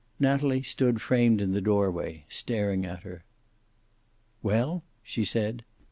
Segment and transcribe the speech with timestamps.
[0.19, 3.23] Natalie stood framed in the doorway, staring at her.
[4.41, 5.63] "Well?" she said.